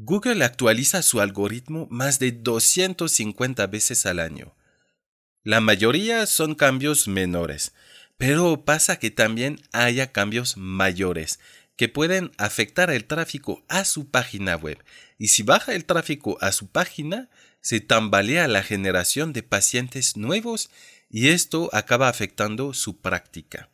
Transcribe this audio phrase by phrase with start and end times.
[0.00, 4.54] Google actualiza su algoritmo más de 250 veces al año.
[5.42, 7.72] La mayoría son cambios menores,
[8.16, 11.40] pero pasa que también haya cambios mayores
[11.74, 14.78] que pueden afectar el tráfico a su página web.
[15.18, 17.28] Y si baja el tráfico a su página,
[17.60, 20.70] se tambalea la generación de pacientes nuevos
[21.10, 23.68] y esto acaba afectando su práctica.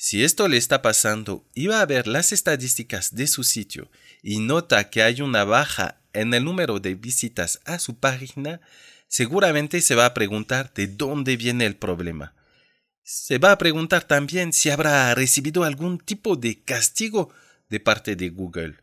[0.00, 3.90] Si esto le está pasando y va a ver las estadísticas de su sitio
[4.22, 8.60] y nota que hay una baja en el número de visitas a su página,
[9.08, 12.36] seguramente se va a preguntar de dónde viene el problema.
[13.02, 17.34] Se va a preguntar también si habrá recibido algún tipo de castigo
[17.68, 18.76] de parte de Google.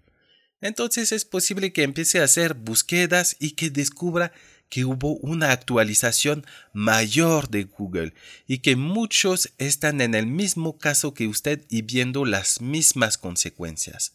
[0.59, 4.33] Entonces es posible que empiece a hacer búsquedas y que descubra
[4.69, 8.13] que hubo una actualización mayor de Google
[8.47, 14.13] y que muchos están en el mismo caso que usted y viendo las mismas consecuencias.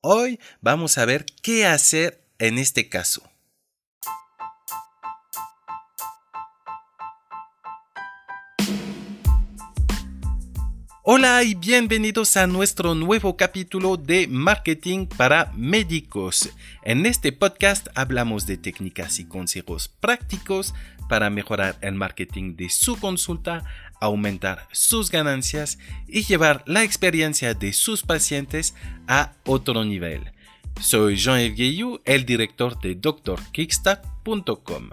[0.00, 3.28] Hoy vamos a ver qué hacer en este caso.
[11.08, 16.50] Hola y bienvenidos a nuestro nuevo capítulo de Marketing para Médicos.
[16.82, 20.74] En este podcast hablamos de técnicas y consejos prácticos
[21.08, 23.64] para mejorar el marketing de su consulta,
[24.00, 28.74] aumentar sus ganancias y llevar la experiencia de sus pacientes
[29.06, 30.32] a otro nivel.
[30.80, 34.90] Soy Jean-Yves el director de drkickstart.com.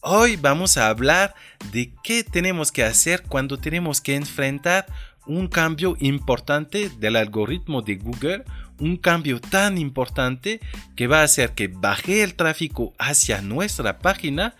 [0.00, 1.34] Hoy vamos a hablar
[1.72, 4.86] de qué tenemos que hacer cuando tenemos que enfrentar
[5.28, 8.44] un cambio importante del algoritmo de Google,
[8.80, 10.60] un cambio tan importante
[10.96, 14.56] que va a hacer que baje el tráfico hacia nuestra página,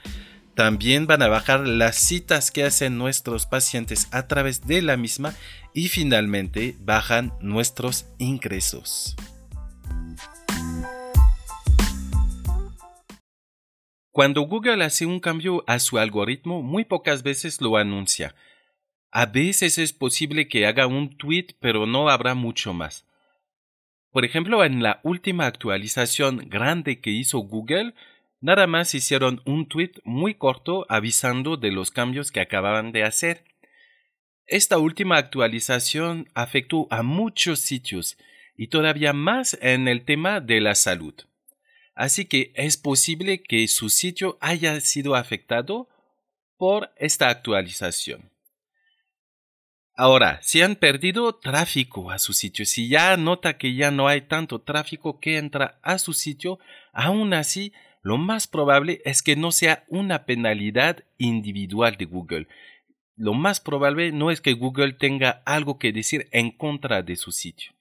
[0.54, 5.34] también van a bajar las citas que hacen nuestros pacientes a través de la misma
[5.72, 9.16] y finalmente bajan nuestros ingresos.
[14.10, 18.34] Cuando Google hace un cambio a su algoritmo, muy pocas veces lo anuncia.
[19.10, 23.06] A veces es posible que haga un tweet, pero no habrá mucho más.
[24.10, 27.94] Por ejemplo, en la última actualización grande que hizo Google,
[28.40, 33.44] nada más hicieron un tweet muy corto avisando de los cambios que acababan de hacer.
[34.46, 38.18] Esta última actualización afectó a muchos sitios
[38.56, 41.14] y todavía más en el tema de la salud.
[41.94, 45.88] Así que es posible que su sitio haya sido afectado
[46.56, 48.30] por esta actualización.
[50.00, 54.20] Ahora, si han perdido tráfico a su sitio, si ya nota que ya no hay
[54.20, 56.60] tanto tráfico que entra a su sitio,
[56.92, 62.46] aún así, lo más probable es que no sea una penalidad individual de Google.
[63.16, 67.32] Lo más probable no es que Google tenga algo que decir en contra de su
[67.32, 67.72] sitio.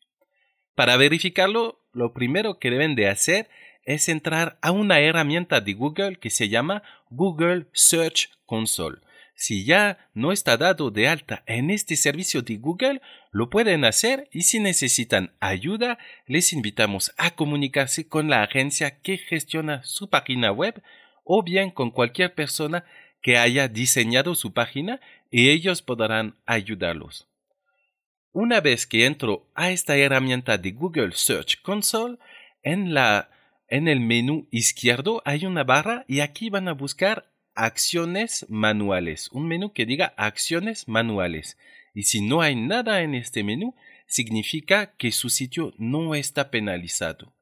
[0.73, 3.47] Para verificarlo, lo primero que deben de hacer
[3.83, 9.01] es entrar a una herramienta de Google que se llama Google Search Console.
[9.39, 14.27] Si ya no está dado de alta en este servicio de Google, lo pueden hacer
[14.31, 20.51] y si necesitan ayuda, les invitamos a comunicarse con la agencia que gestiona su página
[20.51, 20.81] web
[21.23, 22.83] o bien con cualquier persona
[23.21, 24.99] que haya diseñado su página
[25.29, 27.27] y ellos podrán ayudarlos.
[28.31, 32.17] Una vez que entro a esta herramienta de Google Search Console,
[32.63, 33.29] en la
[33.69, 39.47] en el menú izquierdo hay una barra y aquí van a buscar acciones manuales, un
[39.47, 41.57] menú que diga acciones manuales.
[41.93, 43.75] Y si no hay nada en este menú,
[44.05, 47.33] significa que su sitio no está penalizado.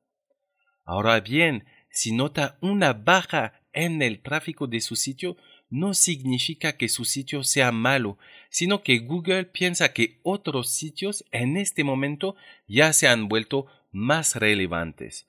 [0.85, 5.35] Ahora bien, si nota una baja en el tráfico de su sitio,
[5.69, 8.17] no significa que su sitio sea malo,
[8.49, 12.37] sino que Google piensa que otros sitios en este momento
[12.67, 15.27] ya se han vuelto más relevantes.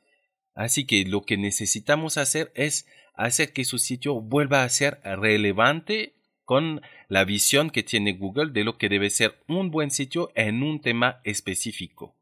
[0.54, 6.14] Así que lo que necesitamos hacer es hacer que su sitio vuelva a ser relevante
[6.44, 10.62] con la visión que tiene Google de lo que debe ser un buen sitio en
[10.62, 12.14] un tema específico.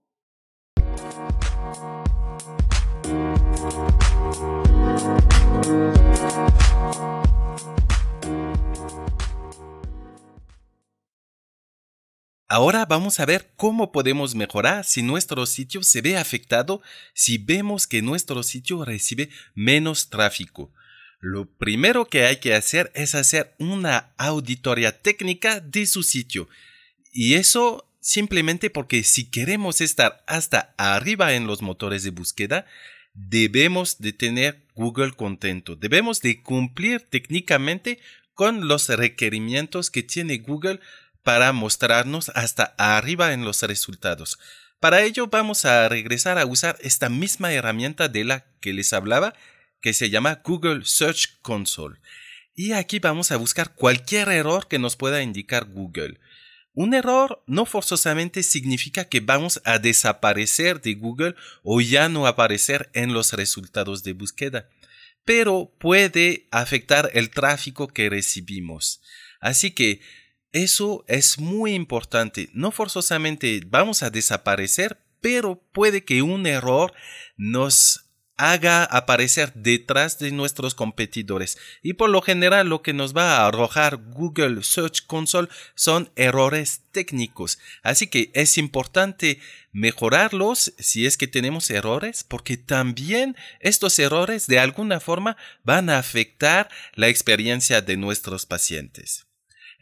[12.46, 16.82] Ahora vamos a ver cómo podemos mejorar si nuestro sitio se ve afectado
[17.12, 20.70] si vemos que nuestro sitio recibe menos tráfico.
[21.24, 26.50] Lo primero que hay que hacer es hacer una auditoría técnica de su sitio.
[27.12, 32.66] Y eso simplemente porque si queremos estar hasta arriba en los motores de búsqueda,
[33.14, 35.76] debemos de tener Google contento.
[35.76, 38.00] Debemos de cumplir técnicamente
[38.34, 40.78] con los requerimientos que tiene Google
[41.22, 44.38] para mostrarnos hasta arriba en los resultados.
[44.78, 49.32] Para ello vamos a regresar a usar esta misma herramienta de la que les hablaba,
[49.84, 52.00] que se llama Google Search Console.
[52.54, 56.18] Y aquí vamos a buscar cualquier error que nos pueda indicar Google.
[56.72, 62.88] Un error no forzosamente significa que vamos a desaparecer de Google o ya no aparecer
[62.94, 64.70] en los resultados de búsqueda,
[65.26, 69.02] pero puede afectar el tráfico que recibimos.
[69.38, 70.00] Así que
[70.52, 72.48] eso es muy importante.
[72.54, 76.94] No forzosamente vamos a desaparecer, pero puede que un error
[77.36, 78.03] nos
[78.36, 81.58] haga aparecer detrás de nuestros competidores.
[81.82, 86.82] Y por lo general lo que nos va a arrojar Google Search Console son errores
[86.90, 87.58] técnicos.
[87.82, 89.40] Así que es importante
[89.72, 95.98] mejorarlos si es que tenemos errores, porque también estos errores de alguna forma van a
[95.98, 99.26] afectar la experiencia de nuestros pacientes.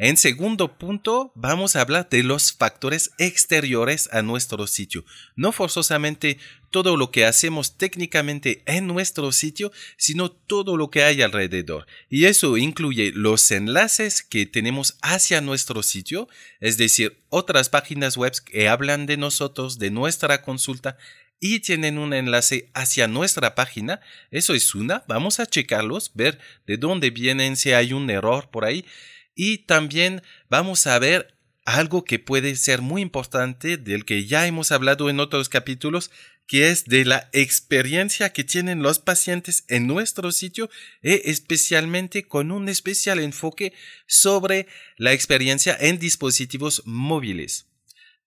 [0.05, 5.05] En segundo punto, vamos a hablar de los factores exteriores a nuestro sitio.
[5.37, 6.39] No forzosamente
[6.73, 11.87] todo lo que hacemos técnicamente en nuestro sitio, sino todo lo que hay alrededor.
[12.09, 16.27] Y eso incluye los enlaces que tenemos hacia nuestro sitio,
[16.59, 20.97] es decir, otras páginas web que hablan de nosotros, de nuestra consulta,
[21.39, 24.01] y tienen un enlace hacia nuestra página.
[24.33, 25.05] Eso es una.
[25.07, 28.85] Vamos a checarlos, ver de dónde vienen, si hay un error por ahí.
[29.35, 31.35] Y también vamos a ver
[31.65, 36.11] algo que puede ser muy importante, del que ya hemos hablado en otros capítulos,
[36.47, 40.69] que es de la experiencia que tienen los pacientes en nuestro sitio
[41.01, 43.73] e especialmente con un especial enfoque
[44.07, 47.67] sobre la experiencia en dispositivos móviles.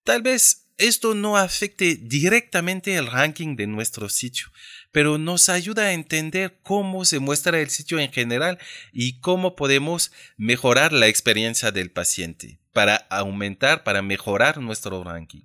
[0.03, 4.47] Tal vez esto no afecte directamente el ranking de nuestro sitio,
[4.95, 8.57] pero nos ayuda a entender cómo se muestra el sitio en general
[8.93, 15.41] y cómo podemos mejorar la experiencia del paciente para aumentar, para mejorar nuestro ranking.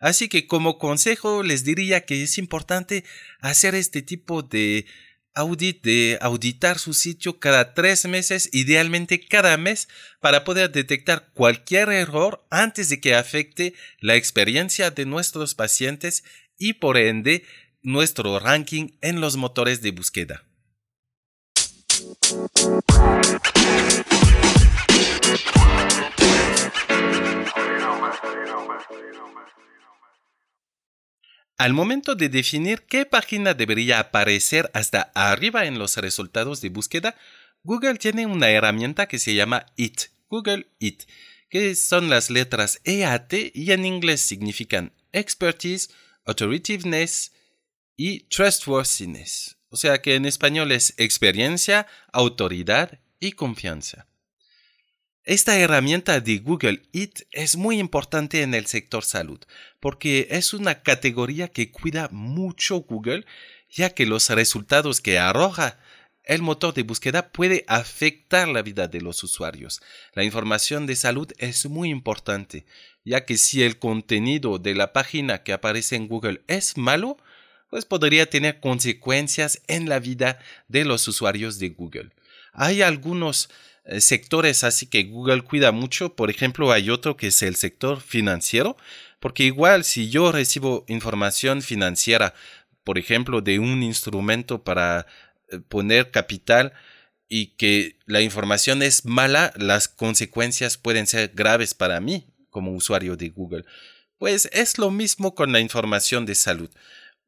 [0.00, 3.02] Así que como consejo les diría que es importante
[3.40, 4.84] hacer este tipo de
[5.32, 9.88] audit, de auditar su sitio cada tres meses, idealmente cada mes,
[10.20, 16.22] para poder detectar cualquier error antes de que afecte la experiencia de nuestros pacientes
[16.58, 17.44] y por ende
[17.82, 20.44] nuestro ranking en los motores de búsqueda.
[31.56, 37.16] Al momento de definir qué página debería aparecer hasta arriba en los resultados de búsqueda,
[37.62, 41.02] Google tiene una herramienta que se llama IT, Google IT,
[41.50, 45.90] que son las letras EAT y en inglés significan Expertise,
[46.24, 47.32] Authoritiveness,
[48.02, 54.06] y trustworthiness, o sea que en español es experiencia, autoridad y confianza.
[55.22, 59.38] Esta herramienta de Google It es muy importante en el sector salud
[59.80, 63.26] porque es una categoría que cuida mucho Google
[63.68, 65.78] ya que los resultados que arroja
[66.24, 69.82] el motor de búsqueda puede afectar la vida de los usuarios.
[70.14, 72.64] La información de salud es muy importante,
[73.04, 77.18] ya que si el contenido de la página que aparece en Google es malo,
[77.70, 80.38] pues podría tener consecuencias en la vida
[80.68, 82.10] de los usuarios de Google.
[82.52, 83.48] Hay algunos
[83.84, 88.00] eh, sectores así que Google cuida mucho, por ejemplo hay otro que es el sector
[88.00, 88.76] financiero,
[89.20, 92.34] porque igual si yo recibo información financiera,
[92.84, 95.06] por ejemplo, de un instrumento para
[95.48, 96.72] eh, poner capital,
[97.32, 103.16] y que la información es mala, las consecuencias pueden ser graves para mí como usuario
[103.16, 103.64] de Google.
[104.18, 106.70] Pues es lo mismo con la información de salud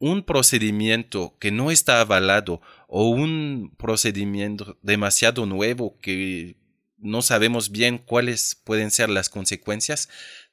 [0.03, 6.57] un procedimiento que no está avalado o un procedimiento demasiado nuevo que
[6.99, 10.09] no sabemos bien cuáles pueden ser las consecuencias,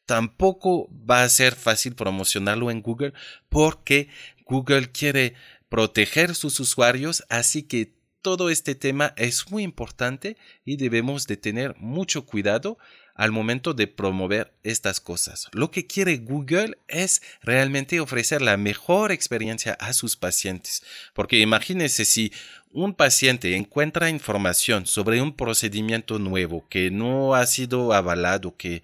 [0.05, 3.13] tampoco va a ser fácil promocionarlo en Google
[3.49, 4.09] porque
[4.45, 5.33] Google quiere
[5.67, 11.75] proteger sus usuarios, así que todo este tema es muy importante y debemos de tener
[11.79, 12.77] mucho cuidado
[13.19, 15.49] al momento de promover estas cosas.
[15.51, 20.83] Lo que quiere Google es realmente ofrecer la mejor experiencia a sus pacientes.
[21.13, 22.31] Porque imagínense si
[22.71, 28.83] un paciente encuentra información sobre un procedimiento nuevo que no ha sido avalado, que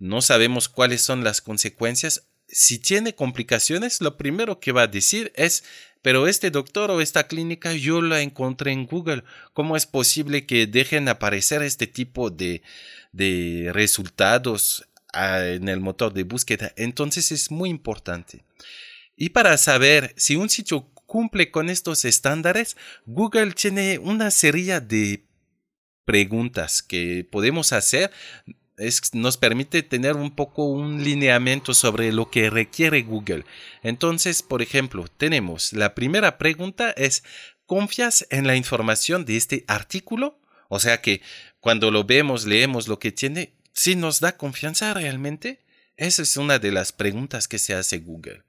[0.00, 5.32] no sabemos cuáles son las consecuencias, si tiene complicaciones, lo primero que va a decir
[5.36, 5.62] es
[6.02, 9.24] pero este doctor o esta clínica yo la encontré en Google.
[9.52, 12.62] ¿Cómo es posible que dejen aparecer este tipo de,
[13.12, 16.72] de resultados ah, en el motor de búsqueda.
[16.76, 18.44] Entonces es muy importante.
[19.16, 25.24] Y para saber si un sitio cumple con estos estándares, Google tiene una serie de
[26.04, 28.10] preguntas que podemos hacer
[29.12, 33.44] nos permite tener un poco un lineamiento sobre lo que requiere Google.
[33.82, 37.24] Entonces, por ejemplo, tenemos la primera pregunta es,
[37.66, 40.38] ¿confías en la información de este artículo?
[40.68, 41.22] O sea que
[41.60, 45.64] cuando lo vemos, leemos lo que tiene, ¿sí nos da confianza realmente?
[45.96, 48.42] Esa es una de las preguntas que se hace Google.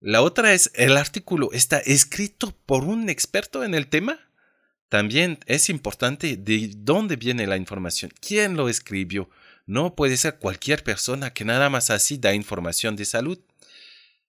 [0.00, 4.18] La otra es, ¿el artículo está escrito por un experto en el tema?
[4.88, 9.28] También es importante de dónde viene la información, quién lo escribió.
[9.66, 13.38] No puede ser cualquier persona que nada más así da información de salud.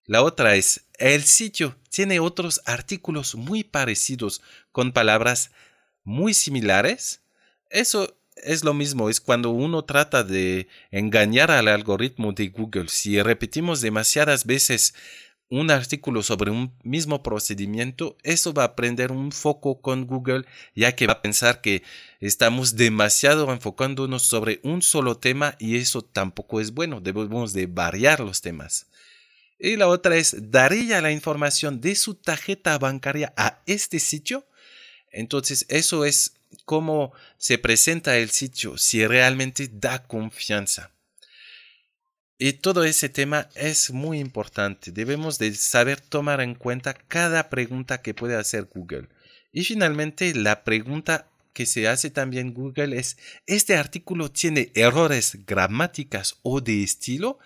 [0.05, 5.51] La otra es, el sitio tiene otros artículos muy parecidos con palabras
[6.03, 7.20] muy similares.
[7.71, 12.89] Eso es lo mismo, es cuando uno trata de engañar al algoritmo de Google.
[12.89, 14.93] Si repetimos demasiadas veces
[15.49, 20.95] un artículo sobre un mismo procedimiento, eso va a prender un foco con Google, ya
[20.95, 21.83] que va a pensar que
[22.19, 28.19] estamos demasiado enfocándonos sobre un solo tema y eso tampoco es bueno, debemos de variar
[28.19, 28.87] los temas.
[29.59, 34.45] Y la otra es, ¿daría la información de su tarjeta bancaria a este sitio?
[35.11, 36.33] Entonces, eso es
[36.65, 40.91] cómo se presenta el sitio, si realmente da confianza.
[42.37, 44.91] Y todo ese tema es muy importante.
[44.91, 49.09] Debemos de saber tomar en cuenta cada pregunta que puede hacer Google.
[49.51, 56.37] Y finalmente, la pregunta que se hace también Google es, ¿este artículo tiene errores gramáticas
[56.41, 57.37] o de estilo?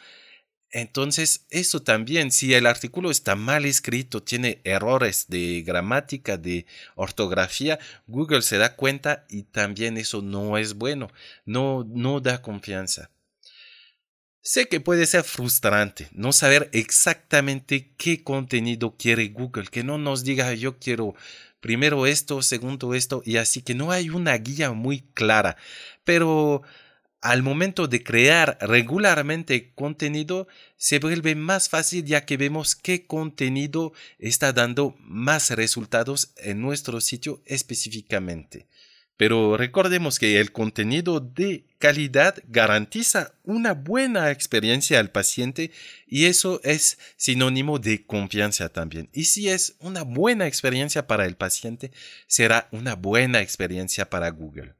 [0.77, 6.65] Entonces, eso también, si el artículo está mal escrito, tiene errores de gramática, de
[6.95, 11.09] ortografía, Google se da cuenta y también eso no es bueno,
[11.45, 13.09] no, no da confianza.
[14.41, 20.25] Sé que puede ser frustrante no saber exactamente qué contenido quiere Google, que no nos
[20.25, 21.15] diga yo quiero
[21.61, 25.55] primero esto, segundo esto, y así que no hay una guía muy clara.
[26.03, 26.63] Pero
[27.25, 33.93] al momento de crear regularmente contenido, se vuelve más fácil ya que vemos qué contenido
[34.19, 38.67] está dando más resultados en nuestro sitio específicamente.
[39.17, 45.71] Pero recordemos que el contenido de calidad garantiza una buena experiencia al paciente
[46.05, 49.09] y eso es sinónimo de confianza también.
[49.13, 51.91] Y si es una buena experiencia para el paciente,
[52.27, 54.75] será una buena experiencia para Google.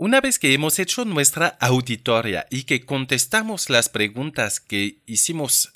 [0.00, 5.72] Una vez que hemos hecho nuestra auditoria y que contestamos las preguntas que hicimos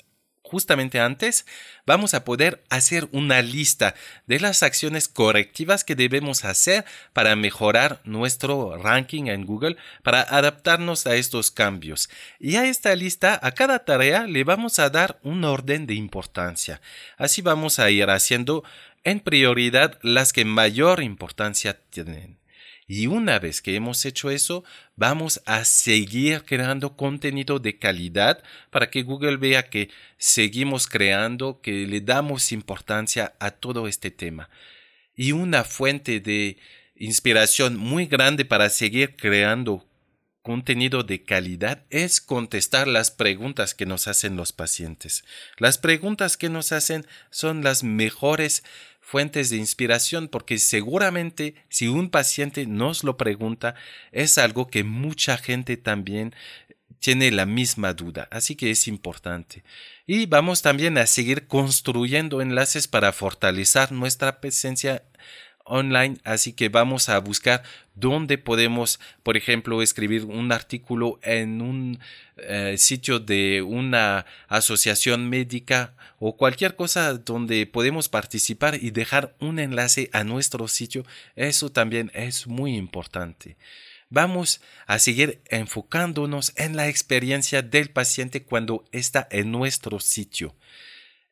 [0.53, 1.47] justamente antes,
[1.87, 3.95] vamos a poder hacer una lista
[4.27, 11.07] de las acciones correctivas que debemos hacer para mejorar nuestro ranking en Google, para adaptarnos
[11.07, 12.07] a estos cambios.
[12.39, 16.81] Y a esta lista, a cada tarea le vamos a dar un orden de importancia.
[17.17, 18.63] Así vamos a ir haciendo
[19.03, 22.42] en prioridad las que mayor importancia tienen.
[22.95, 24.63] Y una vez que hemos hecho eso,
[24.95, 31.87] vamos a seguir creando contenido de calidad para que Google vea que seguimos creando, que
[31.87, 34.47] le damos importancia a todo este tema.
[35.15, 36.57] Y una fuente de
[36.95, 39.83] inspiración muy grande para seguir creando
[40.43, 45.23] contenido de calidad es contestar las preguntas que nos hacen los pacientes.
[45.57, 48.63] Las preguntas que nos hacen son las mejores
[49.03, 53.75] fuentes de inspiración porque seguramente si un paciente nos lo pregunta
[54.11, 56.33] es algo que mucha gente también
[57.03, 59.65] tiene la misma duda, así que es importante.
[60.07, 65.03] Y vamos también a seguir construyendo enlaces para fortalecer nuestra presencia
[65.65, 67.63] online, así que vamos a buscar
[67.95, 71.99] dónde podemos, por ejemplo, escribir un artículo en un
[72.37, 79.59] eh, sitio de una asociación médica o cualquier cosa donde podemos participar y dejar un
[79.59, 81.05] enlace a nuestro sitio.
[81.35, 83.57] Eso también es muy importante.
[84.09, 90.55] Vamos a seguir enfocándonos en la experiencia del paciente cuando está en nuestro sitio.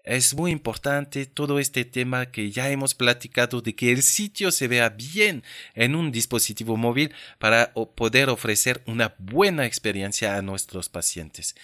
[0.03, 4.67] Es muy importante todo este tema que ya hemos platicado de que el sitio se
[4.67, 5.43] vea bien
[5.75, 11.55] en un dispositivo móvil para poder ofrecer una buena experiencia a nuestros pacientes.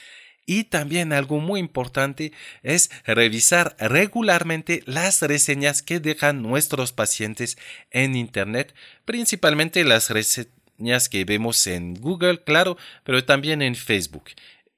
[0.46, 7.58] Y también algo muy importante es revisar regularmente las reseñas que dejan nuestros pacientes
[7.91, 14.25] en Internet, principalmente las reseñas que vemos en Google, claro, pero también en Facebook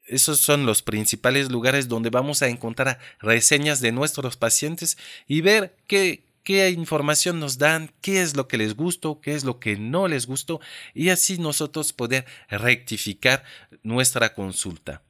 [0.10, 4.98] esos son los principales lugares donde vamos a encontrar reseñas de nuestros pacientes
[5.28, 6.24] y ver qué,
[6.72, 10.26] información nos dan, qué es lo que les gustó, qué es lo que no les
[10.26, 10.60] gustó
[10.96, 13.44] y así nosotros poder rectificar
[13.84, 15.04] nuestra consulta.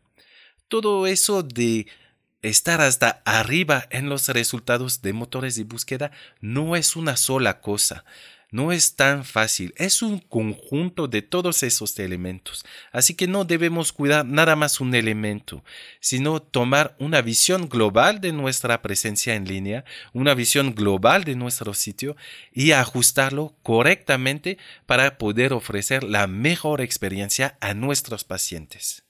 [0.67, 1.87] Todo eso de
[2.41, 8.03] estar hasta arriba en los resultados de motores de búsqueda no es una sola cosa.
[8.51, 12.65] No es tan fácil, es un conjunto de todos esos elementos.
[12.91, 15.63] Así que no debemos cuidar nada más un elemento,
[15.99, 21.75] sino tomar una visión global de nuestra presencia en línea, una visión global de nuestro
[21.75, 22.17] sitio
[22.51, 29.08] y ajustarlo correctamente para poder ofrecer la mejor experiencia a nuestros pacientes.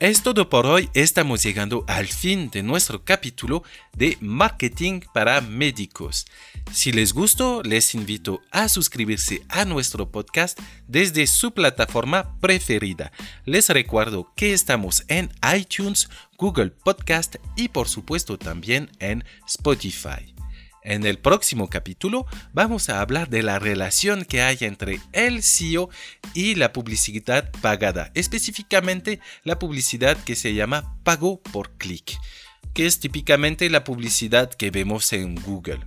[0.00, 3.62] Es todo por hoy, estamos llegando al fin de nuestro capítulo
[3.96, 6.26] de Marketing para Médicos.
[6.72, 10.58] Si les gustó, les invito a suscribirse a nuestro podcast
[10.88, 13.12] desde su plataforma preferida.
[13.44, 16.08] Les recuerdo que estamos en iTunes,
[16.38, 20.33] Google Podcast y por supuesto también en Spotify.
[20.84, 25.88] En el próximo capítulo vamos a hablar de la relación que hay entre el SEO
[26.34, 32.18] y la publicidad pagada, específicamente la publicidad que se llama pago por clic,
[32.74, 35.80] que es típicamente la publicidad que vemos en Google.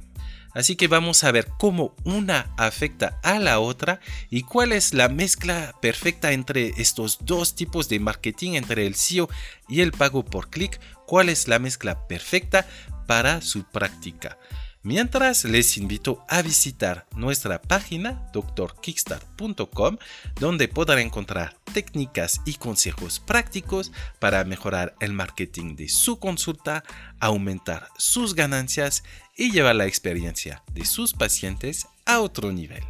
[0.56, 4.00] Así que vamos a ver cómo una afecta a la otra
[4.32, 9.30] y cuál es la mezcla perfecta entre estos dos tipos de marketing, entre el SEO
[9.70, 12.66] y el pago por clic, cuál es la mezcla perfecta
[13.06, 14.39] para su práctica.
[14.88, 19.98] Mientras les invito a visitar nuestra página drkickstart.com
[20.39, 26.86] donde podrán encontrar técnicas y consejos prácticos para mejorar el marketing de su consulta,
[27.20, 29.03] aumentar sus ganancias
[29.36, 32.86] y llevar la experiencia de sus pacientes a otro nivel.